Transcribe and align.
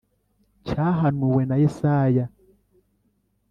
cyahanuwe 0.67 1.41
na 1.49 1.55
yesaya 1.61 2.25